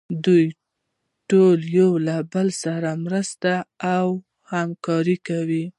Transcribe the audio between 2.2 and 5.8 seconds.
بل سره مرسته او همکاري کوي.